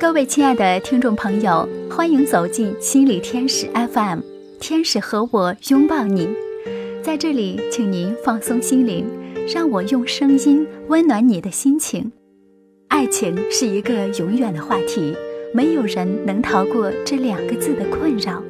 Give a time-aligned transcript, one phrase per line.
[0.00, 4.20] 各位亲爱的听众朋友，欢迎走进心理天使 FM，
[4.58, 6.28] 天使和我拥抱你。
[7.02, 9.06] 在这里，请您放松心灵，
[9.46, 12.10] 让我用声音温暖你的心情。
[12.88, 15.14] 爱情是一个永远的话题，
[15.54, 18.42] 没有人能逃过这两个字的困扰。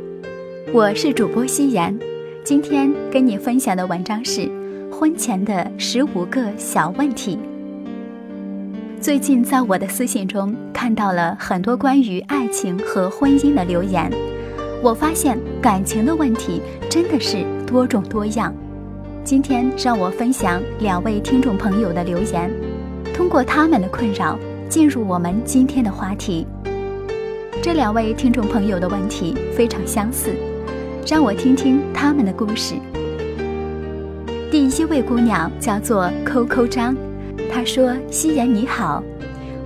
[0.72, 1.98] 我是主播夕颜，
[2.42, 4.48] 今天跟你分享的文章是
[4.90, 7.38] 婚前的十五个小问题。
[9.00, 14.12] 最近在我的私信中看到了很多关于爱情和婚姻的留言，
[14.82, 16.60] 我发现感情的问题
[16.90, 18.54] 真的是多种多样。
[19.24, 22.52] 今天让我分享两位听众朋友的留言，
[23.14, 26.46] 通过他们的困扰进入我们今天的话题。
[27.62, 30.34] 这两位听众朋友的问题非常相似，
[31.06, 32.74] 让我听听他们的故事。
[34.50, 36.94] 第一位姑娘叫做扣扣张。
[37.52, 39.02] 他说：“夕颜你好，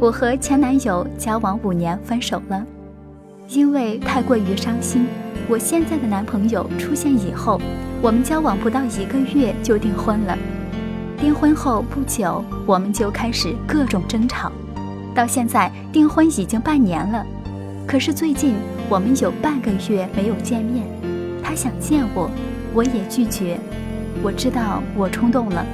[0.01, 2.65] 我和前男友交往五年分手了，
[3.51, 5.07] 因为太过于伤心。
[5.47, 7.61] 我现在的男朋友出现以后，
[8.01, 10.37] 我们交往不到一个月就订婚了。
[11.19, 14.51] 订婚后不久，我们就开始各种争吵，
[15.15, 17.25] 到现在订婚已经半年了。
[17.87, 18.55] 可是最近
[18.89, 20.87] 我们有半个月没有见面，
[21.43, 22.31] 他想见我，
[22.73, 23.59] 我也拒绝。
[24.23, 25.65] 我知道我冲动了，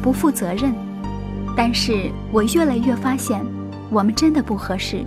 [0.00, 0.72] 不负责任。”
[1.58, 3.44] 但是我越来越发现，
[3.90, 5.02] 我们真的不合适，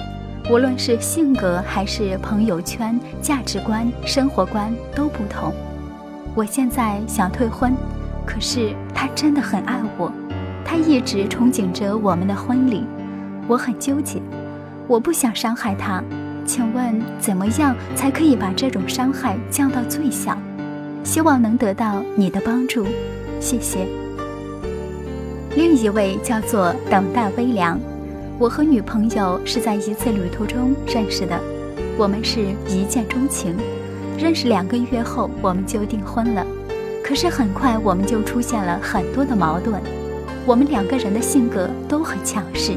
[0.50, 5.54] 无论是性格还是朋友圈、价值观、生活观都不同。
[6.36, 7.74] 我现在想退婚，
[8.26, 10.12] 可是他真的很爱我，
[10.66, 12.84] 他一直憧憬着我们的婚礼，
[13.48, 14.22] 我很纠结，
[14.88, 16.04] 我不想伤害他，
[16.46, 20.38] 请问怎么样才可以把这种伤害降到最小？
[21.02, 22.86] 希望能得到你的帮助，
[23.40, 24.01] 谢谢。
[25.54, 27.78] 另一位叫做等待微凉，
[28.40, 31.38] 我和女朋友是在一次旅途中认识的，
[31.98, 33.54] 我们是一见钟情，
[34.18, 36.46] 认识两个月后我们就订婚了。
[37.04, 39.82] 可是很快我们就出现了很多的矛盾，
[40.46, 42.72] 我们两个人的性格都很强势，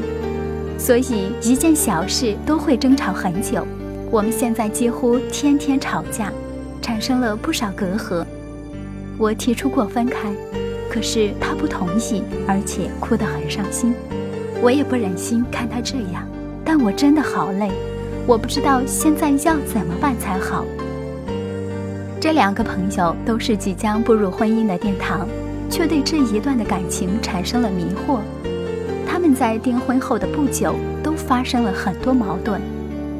[0.77, 3.65] 所以一件小事都会争吵很久。
[4.11, 6.29] 我们现在几乎天天吵架，
[6.81, 8.25] 产生了不少隔阂。
[9.17, 10.29] 我提出过分开。
[10.95, 13.93] 可是他不同意，而且哭得很伤心，
[14.61, 16.25] 我也不忍心看他这样，
[16.63, 17.69] 但我真的好累，
[18.25, 20.63] 我不知道现在要怎么办才好。
[22.21, 25.27] 这两个朋友都是即将步入婚姻的殿堂，
[25.69, 28.21] 却对这一段的感情产生了迷惑。
[29.05, 32.61] 他们在订婚后的不久都发生了很多矛盾，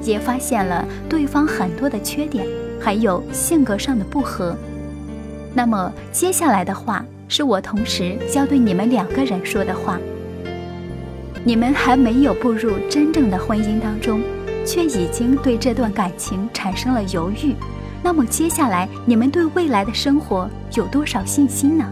[0.02, 2.48] 也发现了对方很多的缺点，
[2.80, 4.56] 还有性格上的不合。
[5.54, 7.06] 那么接下来的话。
[7.28, 10.00] 是我同时要对你们两个人说的话。
[11.44, 14.22] 你们还没有步入真正的婚姻当中，
[14.66, 17.54] 却已经对这段感情产生了犹豫，
[18.02, 21.86] 那么接下来你们对未来的生活有多少信心呢？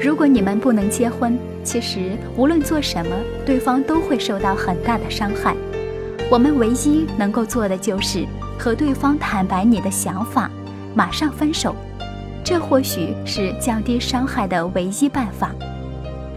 [0.00, 5.56] 如果你们不能结婚，其实无论做什么，对方都会受到很大的伤害。
[6.30, 8.24] 我们唯一能够做的就是
[8.56, 10.48] 和对方坦白你的想法，
[10.94, 11.74] 马上分手。
[12.48, 15.54] 这或许是降低伤害的唯一办法，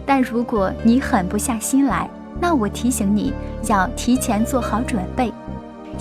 [0.05, 3.31] 但如果你狠不下心来，那我提醒你
[3.69, 5.31] 要提前做好准备，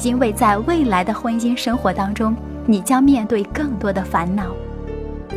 [0.02, 2.34] 因为在未来的婚姻生活当中，
[2.66, 4.46] 你将面对更多的烦恼。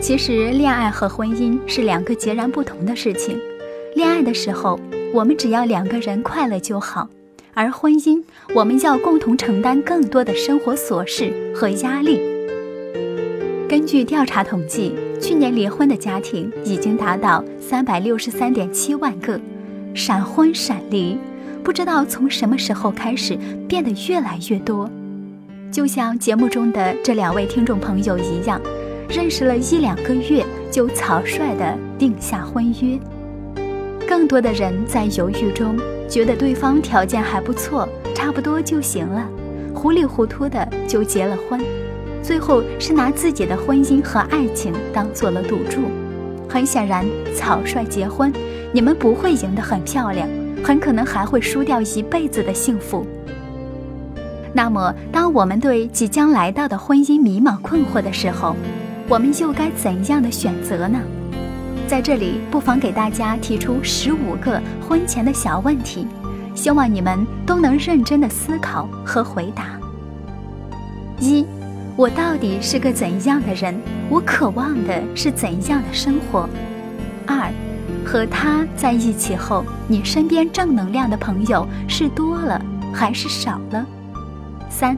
[0.01, 3.39] 其实，恋爱和婚姻是两个截然不同的事情。
[3.95, 4.79] 恋爱的时候，
[5.13, 7.07] 我们只要两个人快乐就好；
[7.53, 8.23] 而婚姻，
[8.55, 12.32] 我们要共同承担更多的生活琐事和压力。
[13.73, 19.41] 根据调查统计，去年离婚的家庭已经达到三百六十三点七万个，
[19.95, 21.17] 闪婚闪离，
[21.63, 23.35] 不知道从什么时候开始
[23.67, 24.87] 变得越来越多。
[25.71, 28.61] 就像节目中的这两位听众朋友一样，
[29.09, 32.99] 认识了一两个月就草率的定下婚约。
[34.07, 35.75] 更多的人在犹豫中，
[36.07, 39.27] 觉得对方条件还不错，差不多就行了，
[39.73, 41.59] 糊里糊涂的就结了婚。
[42.23, 45.81] 最后是拿自己的婚姻和爱情当做了赌注，
[46.47, 47.05] 很显然，
[47.35, 48.31] 草率结婚，
[48.71, 50.25] 你们不会赢得很漂亮，
[50.63, 53.05] 很可能还会输掉一辈子的幸福。
[54.53, 58.55] 那么，当我们对即将来到的婚姻迷茫困惑的时候，
[59.09, 61.01] 我们又该怎样的选择呢？
[61.87, 66.07] 在这里，不妨给大家提出十五个婚前的小问题，
[66.55, 69.77] 希望你们都能认真的思考和回答。
[71.19, 71.45] 一。
[71.95, 73.79] 我到底是个怎样的人？
[74.09, 76.49] 我渴望的是怎样的生活？
[77.27, 77.51] 二，
[78.03, 82.59] 和他在一起后，你身边正能量的朋友是多了
[82.91, 83.85] 还是少了？
[84.71, 84.97] 三，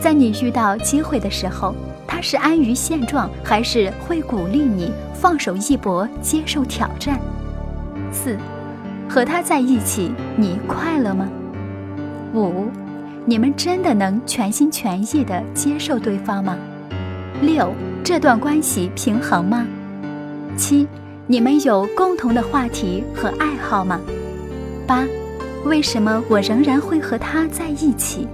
[0.00, 1.74] 在你遇到机会的时候，
[2.06, 7.20] 他是安于现状，还是会鼓励你放手一搏，接受挑战？
[8.10, 8.38] 四，
[9.06, 11.28] 和他在一起，你快乐吗？
[12.32, 12.70] 五，
[13.24, 16.58] 你们真的能全心全意的接受对方吗？
[17.40, 17.72] 六，
[18.02, 19.66] 这段关系平衡吗？
[20.56, 20.86] 七。
[21.28, 24.00] 你们有共同的话题和爱好吗？
[24.86, 25.06] 八，
[25.64, 28.26] 为什么我仍然会和他在一起？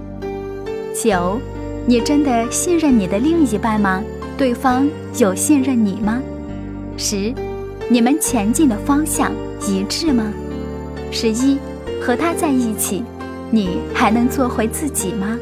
[0.93, 1.39] 九，
[1.85, 4.03] 你真的信任你的另一半吗？
[4.35, 6.19] 对方有信任你吗？
[6.97, 7.31] 十，
[7.89, 9.31] 你们前进的方向
[9.61, 10.33] 一致吗？
[11.11, 11.59] 十一，
[12.01, 13.03] 和他在一起，
[13.51, 15.37] 你还能做回自己吗？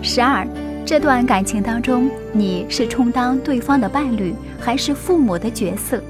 [0.00, 0.46] 十二，
[0.84, 6.00] 这段感情当中，你是充当对方的伴侣，还是父母的角色？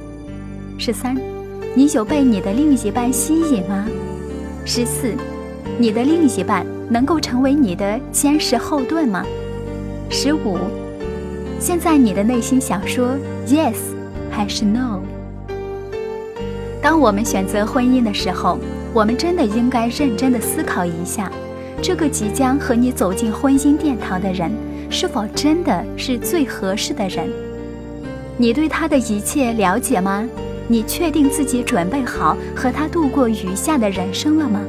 [0.77, 1.17] 十三，
[1.75, 3.87] 你有被你的另一半吸引吗？
[4.67, 5.15] 十四，
[5.79, 9.25] 你的另一半能够成为你的坚实后盾吗？
[10.11, 10.59] 十五，
[11.59, 13.17] 现在你的内心想说
[13.47, 13.77] yes
[14.31, 15.01] 还是 no？
[16.83, 18.59] 当我们选择婚姻的时候，
[18.97, 21.31] 我们真的应该认真的思考一下，
[21.83, 24.51] 这个即将和你走进婚姻殿堂的人，
[24.89, 27.29] 是否真的是最合适的人？
[28.39, 30.27] 你对他的一切了解吗？
[30.67, 34.63] 你确定自己准备好和他度过余下的人生了吗？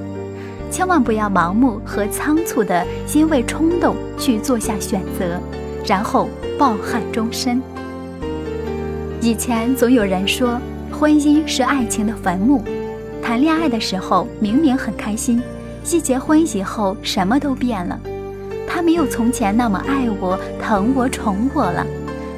[0.70, 2.86] 千万不要盲目和仓促的
[3.16, 5.40] 因为冲动去做下选择，
[5.86, 6.28] 然后
[6.60, 7.62] 抱憾终身。
[9.22, 10.60] 以前总有人说，
[10.92, 12.62] 婚姻是爱情的坟墓。
[13.28, 15.42] 谈恋爱的时候明明很开心，
[15.92, 18.00] 一结婚以后什么都变了。
[18.66, 21.86] 他没有从前那么爱我、疼我、宠我了，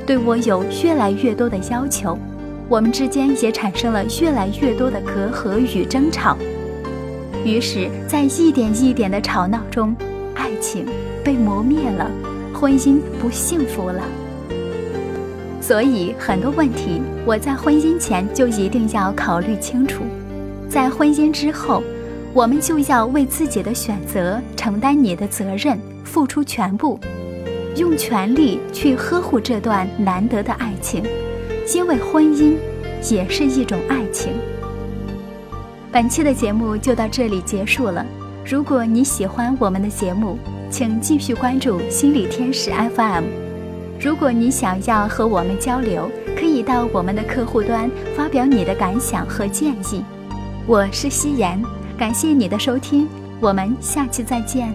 [0.07, 2.17] 对我有越来越多的要求。
[2.67, 6.35] 我们之间也产生了越来越多的隔阂与争吵，
[7.45, 9.95] 于是，在一点一点的吵闹中，
[10.33, 10.87] 爱情
[11.23, 12.09] 被磨灭了，
[12.51, 14.01] 婚姻不幸福了。
[15.61, 20.01] 所以，很多问题我在婚姻前就一定要考虑清楚，
[20.69, 21.81] 在婚姻之后，
[22.31, 26.99] 我们就要为自己的选择承担你的责任，付出全部，
[27.75, 31.03] 用全力去呵护这段难得的爱情。
[31.73, 32.55] 因为婚姻
[33.11, 34.33] 也是一种爱情。
[35.91, 38.05] 本期的节目就到这里结束了。
[38.45, 40.37] 如果你喜欢我们的节目，
[40.69, 43.23] 请继续关注心理天使 FM。
[43.99, 50.03] 如果你想要和我们交流，可以到我们的客户端发表你的感想和建议。
[50.69, 51.59] 我是夕颜，
[51.97, 53.07] 感谢你的收听，
[53.41, 54.71] 我们下期再见。